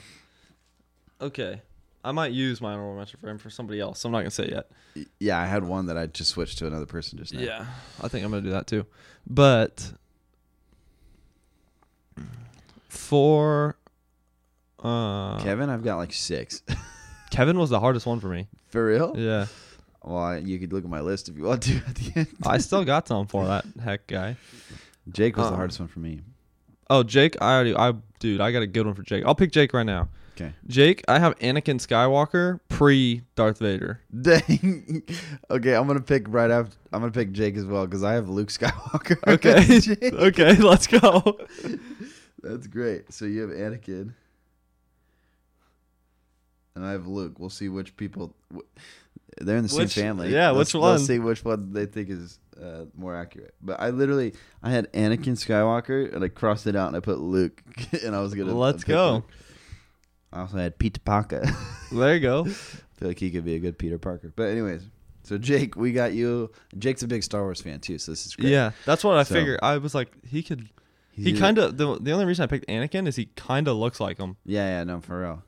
[1.21, 1.61] Okay.
[2.03, 4.03] I might use my honorable mention for him for somebody else.
[4.03, 4.51] I'm not gonna say it
[4.95, 5.05] yet.
[5.19, 7.39] yeah, I had one that I just switched to another person just now.
[7.41, 7.65] Yeah,
[8.01, 8.85] I think I'm gonna do that too.
[9.25, 9.93] But
[12.89, 13.77] for
[14.83, 16.61] uh, Kevin, I've got like six.
[17.31, 18.47] Kevin was the hardest one for me.
[18.67, 19.13] for real?
[19.17, 19.47] Yeah,
[20.03, 22.27] Well, I, you could look at my list if you want to at the end.
[22.45, 24.35] I still got some for that heck guy.
[25.11, 25.57] Jake was the Uh-uh.
[25.57, 26.21] hardest one for me.
[26.89, 29.23] Oh, Jake, I already, I dude, I got a good one for Jake.
[29.25, 30.09] I'll pick Jake right now.
[30.35, 30.53] Okay.
[30.67, 34.01] Jake, I have Anakin Skywalker pre Darth Vader.
[34.21, 35.03] Dang.
[35.51, 36.75] okay, I'm gonna pick right after.
[36.91, 39.17] I'm gonna pick Jake as well because I have Luke Skywalker.
[39.27, 41.37] Okay, okay, let's go.
[42.41, 43.13] That's great.
[43.13, 44.13] So you have Anakin,
[46.75, 47.39] and I have Luke.
[47.39, 48.35] We'll see which people.
[49.39, 50.31] They're in the Which- same family.
[50.33, 50.91] yeah, Let's- which one?
[50.93, 53.53] Let's see which one they think is uh, more accurate.
[53.61, 57.19] But I literally, I had Anakin Skywalker, and I crossed it out, and I put
[57.19, 57.61] Luke,
[58.03, 58.53] and I was gonna.
[58.57, 59.13] Let's go.
[59.15, 59.29] Luke.
[60.31, 61.43] I also had Peter Parker.
[61.91, 62.45] There you go.
[62.45, 64.33] I feel like he could be a good Peter Parker.
[64.35, 64.81] But anyways,
[65.21, 66.49] so Jake, we got you.
[66.79, 68.49] Jake's a big Star Wars fan too, so this is great.
[68.49, 69.59] Yeah, that's what I So- figured.
[69.61, 70.69] I was like, he could.
[71.15, 73.99] He kind of the the only reason I picked Anakin is he kind of looks
[73.99, 74.37] like him.
[74.45, 75.43] Yeah, yeah, no, for real.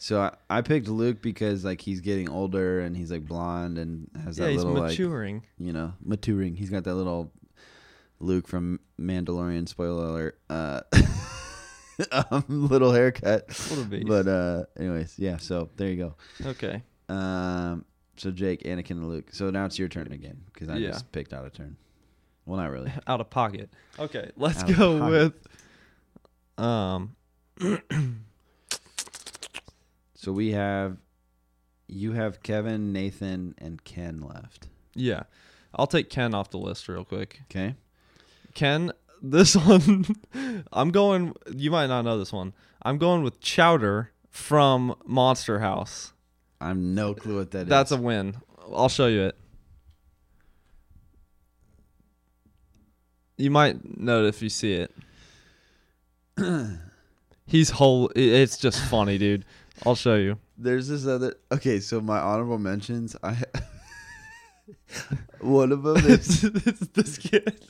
[0.00, 4.08] So I, I picked Luke because like he's getting older and he's like blonde and
[4.24, 5.42] has Yeah, that he's little like maturing.
[5.58, 6.54] you know maturing.
[6.54, 7.32] He's got that little
[8.20, 9.68] Luke from Mandalorian.
[9.68, 10.38] Spoiler alert.
[10.48, 10.80] Uh,
[12.30, 13.48] um, little haircut.
[13.72, 14.04] A.
[14.04, 15.36] But uh, anyways, yeah.
[15.38, 16.14] So there you go.
[16.50, 16.82] okay.
[17.08, 17.84] Um,
[18.16, 19.30] so Jake, Anakin, and Luke.
[19.32, 20.90] So now it's your turn again because I Yeah.
[20.90, 21.76] just picked out a turn.
[22.46, 22.92] Well, not really.
[23.06, 23.68] Out of pocket.
[23.98, 25.34] Okay, let's Out go with
[26.56, 27.14] um
[30.28, 30.98] So we have
[31.86, 34.68] you have Kevin, Nathan, and Ken left.
[34.94, 35.22] yeah.
[35.74, 37.40] I'll take Ken off the list real quick.
[37.44, 37.76] Okay.
[38.52, 40.04] Ken, this one
[40.70, 42.52] I'm going you might not know this one.
[42.82, 46.12] I'm going with Chowder from Monster House.
[46.60, 47.68] I have no clue what that is.
[47.68, 48.36] That's a win.
[48.70, 49.38] I'll show you it.
[53.38, 54.94] You might know it if you see it.
[57.46, 58.12] He's whole.
[58.14, 59.46] It's just funny, dude.
[59.86, 60.38] I'll show you.
[60.56, 61.34] There's this other.
[61.52, 63.16] Okay, so my honorable mentions.
[63.22, 63.36] I
[65.40, 67.64] one of them is it's this kid.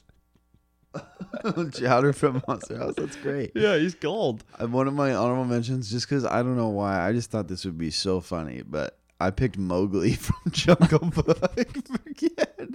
[1.74, 2.94] Chowder from Monster House.
[2.96, 3.52] That's great.
[3.54, 4.44] Yeah, he's gold.
[4.58, 7.48] And one of my honorable mentions, just because I don't know why, I just thought
[7.48, 11.54] this would be so funny, but I picked Mowgli from Jungle Book.
[11.86, 12.68] Forget.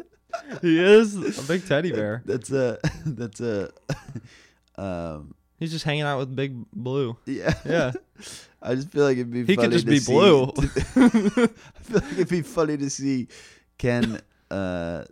[0.62, 2.22] He is a big teddy bear.
[2.26, 2.80] That's a.
[3.06, 3.72] That's a.
[4.78, 5.36] Um.
[5.64, 7.16] He's just hanging out with Big Blue.
[7.26, 7.54] Yeah.
[7.66, 7.94] Yeah.
[8.62, 9.46] I just feel like it'd be.
[9.46, 10.52] He could just to be see- blue.
[10.58, 11.48] I feel
[11.94, 13.30] like it'd be funny to see
[13.78, 14.20] Ken,
[14.52, 15.06] uh,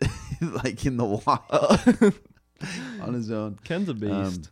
[0.40, 2.14] like in the wild
[3.02, 3.58] on his own.
[3.64, 4.12] Ken's a beast.
[4.12, 4.42] Um,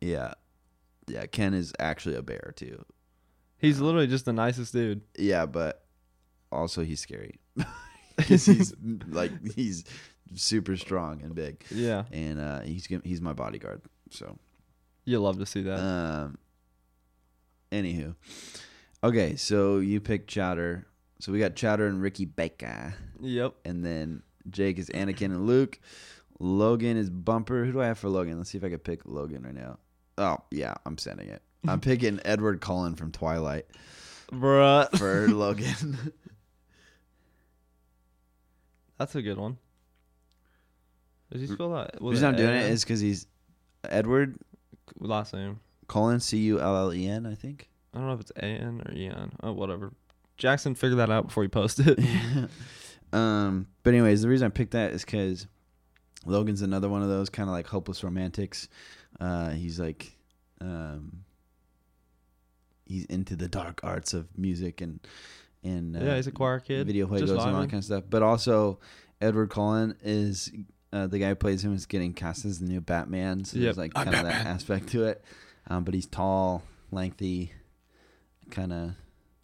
[0.00, 0.32] yeah,
[1.06, 1.26] yeah.
[1.26, 2.82] Ken is actually a bear too.
[3.58, 5.02] he's literally just the nicest dude.
[5.18, 5.84] Yeah, but
[6.50, 7.40] also he's scary.
[8.18, 8.72] 'Cause he's
[9.08, 9.84] like he's
[10.34, 13.82] super strong and big, Yeah, and uh, he's gonna- he's my bodyguard.
[14.10, 14.38] So,
[15.06, 15.78] you love to see that.
[15.78, 16.38] um,
[17.72, 18.14] anywho,
[19.02, 19.36] okay.
[19.36, 20.86] So you picked Chowder.
[21.20, 23.54] So we got Chowder and Ricky Baker, yep.
[23.64, 25.80] and then Jake is Anakin and Luke.
[26.38, 27.64] Logan is Bumper.
[27.64, 28.36] Who do I have for Logan?
[28.36, 29.78] Let's see if I can pick Logan right now.
[30.18, 31.42] Oh yeah, I'm sending it.
[31.66, 33.66] I'm picking Edward Cullen from Twilight
[34.30, 34.96] Bruh.
[34.98, 36.12] for Logan.
[38.98, 39.58] That's a good one.
[41.30, 42.00] Did he spell that?
[42.00, 43.26] With reason I'm doing it is because he's
[43.84, 44.38] Edward
[44.98, 45.60] last name.
[45.88, 47.68] Cullen, C U L L E N, I think.
[47.94, 49.32] I don't know if it's An or Eon.
[49.42, 49.92] Oh, whatever.
[50.36, 51.98] Jackson, figure that out before you post it.
[53.12, 55.46] um, but anyways, the reason I picked that is because
[56.26, 58.68] Logan's another one of those kind of like hopeless romantics.
[59.18, 60.12] Uh, he's like,
[60.60, 61.24] um,
[62.84, 65.00] he's into the dark arts of music and
[65.64, 66.86] and uh, yeah, he's a choir kid.
[66.86, 68.04] video juegos and all that kind of stuff.
[68.08, 68.78] But also,
[69.20, 70.52] Edward Cullen is
[70.96, 73.44] uh, the guy who plays him is getting cast as the new Batman.
[73.44, 73.62] So Yep.
[73.64, 75.22] there's like kind of that aspect to it.
[75.68, 77.52] Um, but he's tall, lengthy,
[78.50, 78.96] kind of A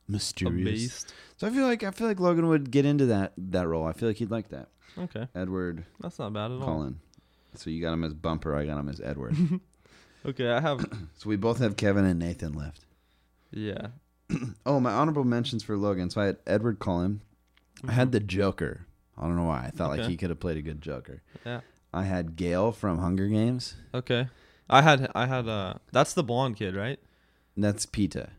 [0.09, 0.65] mysterious.
[0.81, 1.15] beast.
[1.37, 3.87] So I feel like I feel like Logan would get into that that role.
[3.87, 4.69] I feel like he'd like that.
[4.99, 6.65] Okay, Edward that's not bad at all.
[6.67, 7.01] Colin.
[7.55, 8.55] So you got him as Bumper.
[8.57, 9.37] I got him as Edward.
[10.25, 10.79] Okay, I have.
[11.17, 12.85] so we both have Kevin and Nathan left.
[13.51, 13.89] Yeah.
[14.65, 16.09] Oh, my honorable mentions for Logan.
[16.11, 17.21] So I had Edward Cullen.
[17.87, 18.87] I had the Joker.
[19.17, 19.65] I don't know why.
[19.67, 21.23] I thought like he could have played a good Joker.
[21.45, 21.61] Yeah.
[21.93, 23.75] I had Gale from Hunger Games.
[23.95, 24.29] Okay.
[24.71, 25.11] I had.
[25.15, 25.47] I had.
[25.49, 26.99] Uh, that's the blonde kid, right?
[27.57, 28.31] That's Peeta.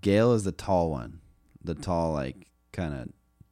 [0.00, 1.20] Gale is the tall one,
[1.62, 3.08] the tall like kind of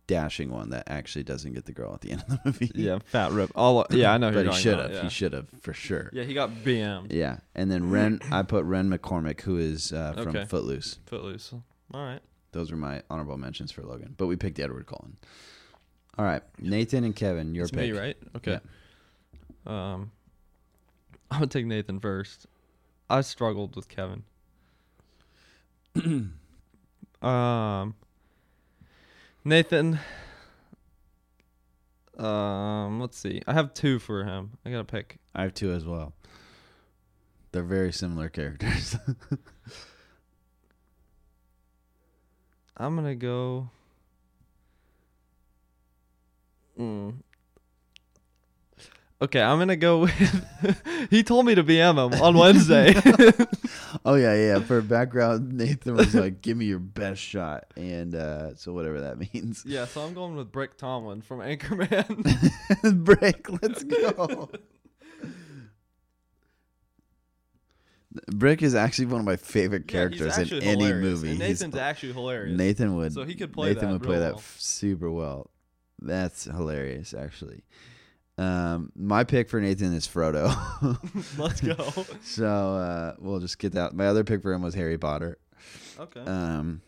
[0.06, 2.70] dashing one that actually doesn't get the girl at the end of the movie.
[2.74, 3.50] Yeah, fat rip.
[3.56, 3.84] All.
[3.90, 4.30] Yeah, I know.
[4.30, 4.92] Who but he should have.
[4.92, 5.02] Yeah.
[5.02, 6.10] He should have for sure.
[6.12, 7.10] yeah, he got BM.
[7.10, 8.20] Yeah, and then Ren.
[8.30, 10.44] I put Ren McCormack, who is uh, from Okay.
[10.44, 10.98] Footloose.
[11.06, 11.52] Footloose.
[11.92, 12.20] All right.
[12.52, 14.14] Those are my honorable mentions for Logan.
[14.16, 15.16] But we picked Edward Cullen.
[16.18, 17.92] All right, Nathan and Kevin, your it's pick.
[17.92, 18.16] me, right?
[18.36, 18.58] Okay.
[19.66, 20.10] Um,
[21.30, 22.46] I'm gonna take Nathan first.
[23.08, 24.24] I struggled with Kevin.
[27.22, 27.94] um,
[29.44, 29.98] Nathan.
[32.18, 33.40] Um, let's see.
[33.46, 34.58] I have two for him.
[34.66, 35.18] I gotta pick.
[35.34, 36.12] I have two as well.
[37.52, 38.96] They're very similar characters.
[42.76, 43.70] I'm gonna go.
[46.78, 47.14] Mm.
[49.20, 51.08] Okay, I'm gonna go with.
[51.10, 52.92] he told me to BM him on Wednesday.
[54.04, 54.58] oh yeah, yeah.
[54.58, 59.18] For background, Nathan was like, "Give me your best shot," and uh, so whatever that
[59.34, 59.62] means.
[59.64, 63.04] yeah, so I'm going with Brick Tamland from Anchorman.
[63.04, 64.50] Brick, Let's go.
[68.34, 71.30] Brick is actually one of my favorite Yeah, characters in any hilarious, movie.
[71.30, 72.58] And He's- Nathan's actually hilarious.
[72.58, 73.12] Nathan would.
[73.14, 75.48] So he could play Nathan that would play real that super well.
[76.06, 77.62] That's hilarious, actually.
[78.38, 80.48] Um, my pick for Nathan is Frodo.
[81.38, 82.04] Let's go.
[82.22, 83.94] so uh, we'll just get that.
[83.94, 85.38] My other pick for him was Harry Potter.
[85.98, 86.20] Okay.
[86.20, 86.80] Um,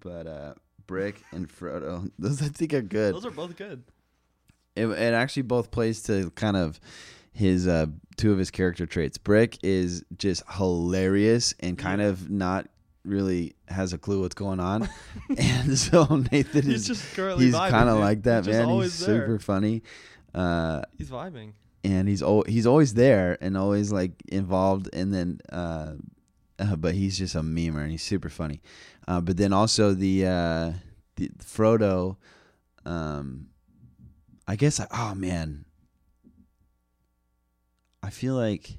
[0.00, 0.54] but uh,
[0.86, 3.14] Brick and Frodo, those I think are good.
[3.14, 3.84] Those are both good.
[4.76, 6.80] it, it actually both plays to kind of
[7.32, 9.18] his uh, two of his character traits.
[9.18, 12.68] Brick is just hilarious and kind of not
[13.04, 14.88] really has a clue what's going on,
[15.36, 18.68] and so Nathan He's is just currently he's kind of like that He's man.
[18.68, 19.20] He's there.
[19.26, 19.82] super funny.
[20.34, 21.52] Uh, He's vibing.
[21.84, 25.92] and he's al- he's always there and always like involved and then uh,
[26.58, 28.62] uh but he's just a memer and he's super funny
[29.08, 30.72] uh but then also the uh
[31.16, 32.16] the Frodo
[32.86, 33.48] um
[34.48, 35.64] I guess I, oh man
[38.02, 38.78] I feel like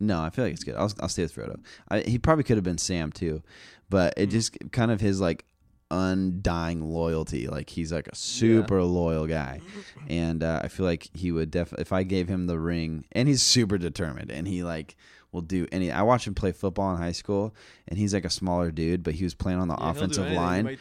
[0.00, 0.74] no, I feel like it's good.
[0.76, 1.56] I'll I'll stay with Frodo.
[1.88, 3.42] I, he probably could have been Sam too,
[3.90, 4.32] but it Mm.
[4.32, 5.44] just kind of his like
[5.90, 7.46] undying loyalty.
[7.48, 9.60] Like he's like a super loyal guy
[10.06, 13.28] and uh, I feel like he would definitely if I gave him the ring, and
[13.28, 14.96] he's super determined, and he like
[15.32, 15.90] will do any.
[15.90, 17.54] I watched him play football in high school,
[17.86, 20.64] and he's like a smaller dude, but he was playing on the Yeah, offensive line,
[20.64, 20.76] play,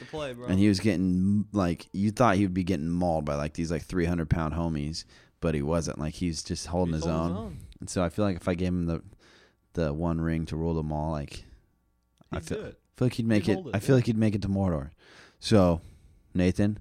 [0.51, 3.71] and he was getting like you thought he would be getting mauled by like these
[3.71, 5.03] like three hundred pound homies,
[5.41, 5.99] but he wasn't.
[5.99, 7.57] Like he's just holding He's his holding own.
[7.79, 9.01] And so I feel like if I gave him the
[9.73, 11.43] the one ring to rule them all, like
[12.31, 12.79] I He'd feel, do it.
[12.95, 13.65] feel like he'd make He'd it.
[13.67, 13.95] it, I feel yeah.
[13.97, 14.89] like he'd make it to Mordor.
[15.39, 15.81] So,
[16.33, 16.79] Nathan,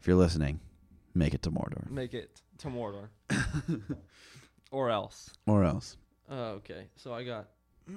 [0.00, 0.60] if you're listening,
[1.14, 3.08] make it to Mordor, Make it to Mordor.
[4.70, 5.30] or else.
[5.46, 5.96] or else.
[6.30, 7.48] Uh, okay, so I got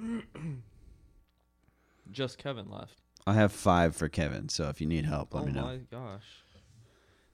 [2.10, 3.00] just Kevin left.
[3.26, 4.48] I have five for Kevin.
[4.48, 5.62] So if you need help, let oh me know.
[5.62, 6.24] Oh my gosh.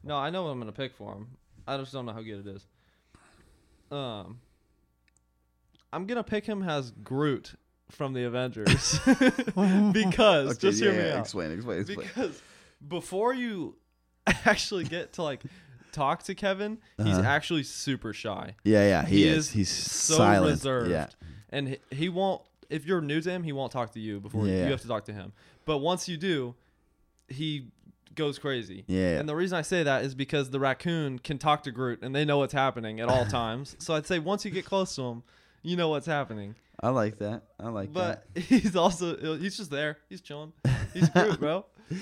[0.03, 1.27] No, I know what I'm gonna pick for him.
[1.67, 2.67] I just don't know how good it is.
[3.91, 4.41] Um,
[5.93, 7.55] I'm gonna pick him as Groot
[7.91, 8.99] from the Avengers
[9.93, 11.21] because just hear me out.
[11.21, 12.07] Explain, explain, explain.
[12.07, 12.41] Because
[12.87, 13.77] before you
[14.27, 15.43] actually get to like
[15.93, 17.23] talk to Kevin, he's Uh-huh.
[17.29, 19.49] actually super shy yeah, yeah, he, he is.
[19.49, 20.53] is He's so silent.
[20.53, 20.91] reserved.
[20.91, 21.09] Yeah,
[21.51, 22.41] and he, he won't.
[22.71, 24.65] If you're new to him, he won't talk to you before Yeah.
[24.65, 25.33] you have to talk to him.
[25.67, 26.55] But once you do,
[27.29, 27.67] he
[28.15, 28.85] goes crazy.
[28.87, 29.19] yeah.
[29.19, 32.15] And the reason I say that is because the raccoon can talk to Groot and
[32.15, 33.77] they know what's happening at all times.
[33.79, 35.23] so I'd say once you get close to him,
[35.63, 36.55] you know what's happening.
[36.81, 37.43] I like that.
[37.61, 38.27] I like that.
[38.35, 39.99] but he's also he's just there.
[40.09, 40.53] He's chilling.
[40.93, 41.67] He's Groot, bro.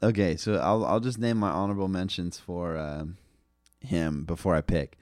[0.00, 3.16] Okay, so I'll I'll just name my honorable mentions for um,
[3.80, 4.96] him before I pick.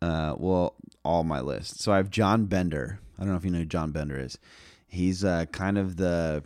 [0.00, 0.74] Uh, well,
[1.04, 1.80] all my list.
[1.80, 2.98] So I have John Bender.
[3.16, 4.38] I don't know if you know who John Bender is.
[4.88, 6.42] He's uh, kind of the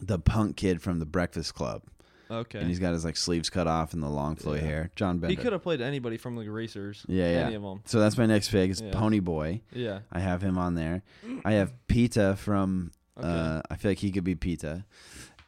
[0.00, 1.82] the punk kid from the Breakfast Club,
[2.30, 2.58] Okay.
[2.58, 4.66] and he's got his like sleeves cut off and the long flowy Yeah.
[4.66, 4.90] hair.
[4.96, 5.30] John Bender.
[5.30, 7.04] he could have played anybody from the Greasers.
[7.08, 7.46] Yeah, yeah.
[7.46, 7.80] Any of them.
[7.86, 8.70] So that's my next pick.
[8.70, 8.90] Is Yeah.
[8.92, 9.62] Pony Boy.
[9.72, 10.00] Yeah.
[10.12, 11.02] I have him on there.
[11.44, 12.92] I have Peeta from.
[13.18, 13.26] Okay.
[13.26, 14.84] Uh, I feel like he could be Peeta,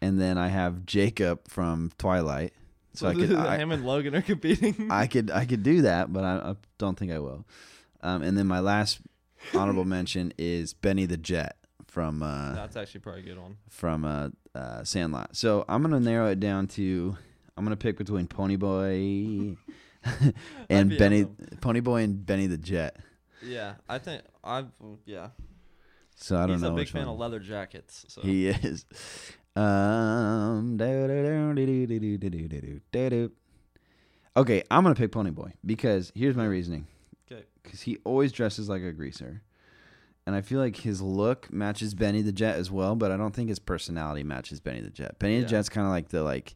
[0.00, 2.54] and then I have Jacob from Twilight.
[2.94, 3.32] So I could.
[3.34, 4.88] I, him and Logan are competing.
[4.90, 7.44] I could I could do that, but I, I don't think I will.
[8.02, 9.00] Um, and then my last
[9.52, 11.57] honorable mention is Benny the Jet
[11.98, 15.34] from uh, that's actually probably a good one from uh, uh, Sandlot.
[15.34, 17.16] So I'm gonna narrow it down to
[17.56, 19.56] I'm gonna pick between Ponyboy
[20.70, 21.58] and be Benny awesome.
[21.60, 22.98] Ponyboy and Benny the Jet.
[23.42, 24.66] Yeah, I think I
[25.06, 25.30] yeah.
[26.14, 26.68] So I don't He's know.
[26.68, 27.14] He's a big fan one.
[27.14, 28.04] of leather jackets.
[28.06, 28.20] So.
[28.20, 28.84] He is.
[29.56, 30.78] Um,
[34.36, 36.86] okay, I'm gonna pick Ponyboy because here's my reasoning.
[37.28, 37.42] Okay.
[37.60, 39.42] Because he always dresses like a greaser
[40.28, 43.34] and I feel like his look matches Benny the Jet as well, but I don't
[43.34, 45.18] think his personality matches Benny the Jet.
[45.18, 46.54] Benny the Jet's kind of like the like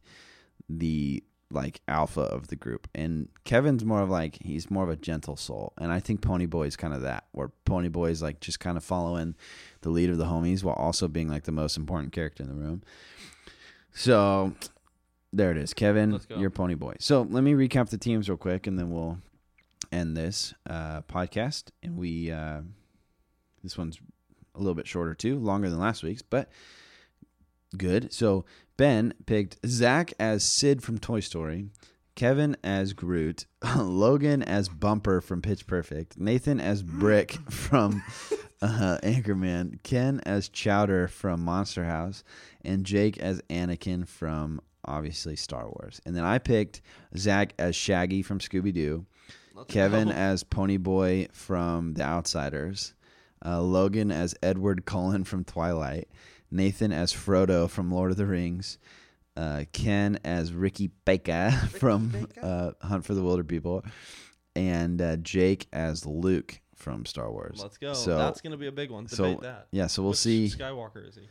[0.69, 4.97] the like alpha of the group, and Kevin's more of like he's more of a
[4.97, 8.21] gentle soul, and I think Pony Boy is kind of that, where Pony Boy is
[8.21, 9.37] like just kind of following
[9.81, 12.55] the lead of the homies while also being like the most important character in the
[12.55, 12.83] room.
[13.95, 14.53] So
[15.33, 16.21] there it is, Kevin.
[16.39, 16.97] You're Pony Boy.
[16.99, 19.17] So let me recap the teams real quick, and then we'll
[19.91, 21.71] end this uh, podcast.
[21.83, 22.61] And we uh,
[23.63, 23.99] this one's
[24.55, 26.51] a little bit shorter too, longer than last week's, but
[27.77, 28.13] good.
[28.13, 28.45] So
[28.77, 31.67] Ben picked Zach as Sid from Toy Story.
[32.15, 33.47] Kevin as Groot,
[33.77, 38.03] Logan as Bumper from Pitch Perfect, Nathan as Brick from
[38.61, 42.23] uh, Anchorman, Ken as Chowder from Monster House,
[42.65, 46.01] and Jake as Anakin from obviously Star Wars.
[46.05, 46.83] And then I picked
[47.17, 49.07] Zach as Shaggy from Scooby Doo,
[49.69, 52.95] Kevin as Pony Boy from The Outsiders,
[53.45, 56.09] uh, Logan as Edward Cullen from Twilight,
[56.51, 58.79] Nathan as Frodo from Lord of the Rings,
[59.37, 63.85] uh, Ken as Ricky Baker from uh, Hunt for the Wilder People,
[64.55, 67.61] and uh, Jake as Luke from Star Wars.
[67.63, 67.95] Let's go.
[67.95, 69.05] So That's gonna be a big one.
[69.05, 69.69] Debate so, that.
[69.71, 70.49] yeah, so we'll Which see.
[70.49, 71.23] Skywalker is he?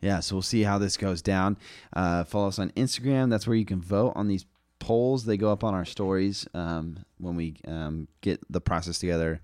[0.00, 1.56] Yeah, so we'll see how this goes down.
[1.92, 3.30] Uh, follow us on Instagram.
[3.30, 4.44] That's where you can vote on these
[4.80, 5.24] polls.
[5.24, 9.40] They go up on our stories um, when we um, get the process together.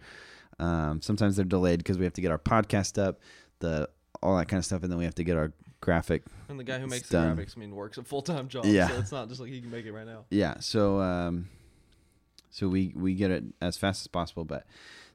[0.59, 3.21] Um, sometimes they're delayed because we have to get our podcast up,
[3.61, 3.89] the
[4.23, 6.25] all that kind of stuff, and then we have to get our graphic.
[6.49, 7.37] And the guy who makes done.
[7.37, 8.65] the graphics, I mean, works a full time job.
[8.67, 8.89] Yeah.
[8.89, 10.25] So it's not just like he can make it right now.
[10.31, 11.49] Yeah, so um,
[12.51, 14.67] so we we get it as fast as possible, but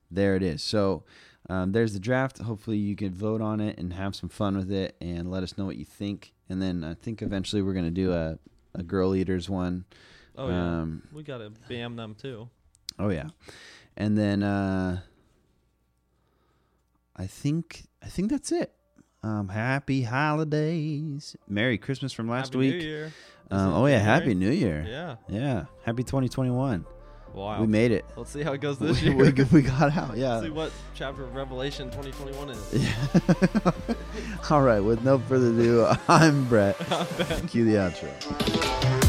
[0.10, 0.62] there it is.
[0.62, 1.04] So
[1.50, 2.40] um, there's the draft.
[2.40, 5.58] Hopefully you can vote on it and have some fun with it, and let us
[5.58, 6.34] know what you think.
[6.50, 8.38] And then I think eventually we're gonna do a
[8.76, 9.86] a girl eaters one.
[10.38, 10.82] Oh yeah.
[10.82, 12.50] Um, we gotta bam them too.
[13.00, 13.30] Oh yeah,
[13.98, 15.02] and then uh,
[17.16, 18.74] I think I think that's it.
[19.22, 22.76] Um, happy holidays, Merry Christmas from last Happy week.
[22.76, 23.14] New Year.
[23.52, 24.20] Um, oh yeah, January?
[24.20, 24.86] Happy New Year.
[24.88, 25.16] Yeah.
[25.30, 26.86] Yeah, Happy 2021.
[27.34, 27.62] Wow.
[27.62, 28.06] We made it.
[28.16, 29.16] Let's see how it goes this we, year.
[29.18, 30.18] we, we got out.
[30.18, 30.36] Yeah.
[30.36, 32.74] Let's see what chapter of Revelation 2021 is.
[33.64, 33.72] Yeah.
[34.50, 34.82] All right.
[34.82, 36.78] With no further ado, I'm Brett.
[37.18, 37.48] Ben.
[37.48, 39.03] Cue the outro.